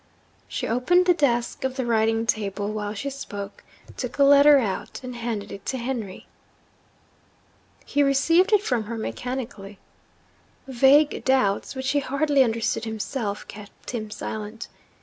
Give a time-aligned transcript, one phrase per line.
[0.47, 3.63] She opened the desk of the writing table while she spoke,
[3.97, 6.25] took a letter out, and handed it to Henry.
[7.85, 9.77] He received it from her mechanically.
[10.67, 14.69] Vague doubts, which he hardly understood himself, kept him silent.